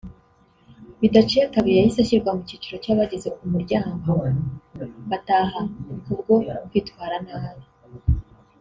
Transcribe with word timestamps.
Bidaciye 1.01 1.43
kabiri 1.53 1.75
yahise 1.77 1.99
ashyirwa 2.01 2.31
mu 2.35 2.41
cyiciro 2.47 2.75
cy’abageze 2.83 3.27
ku 3.37 3.43
muryango 3.53 4.11
bataha 5.09 5.59
ku 6.03 6.11
bwo 6.19 6.35
kwitwara 6.69 7.17
nabi 7.27 7.65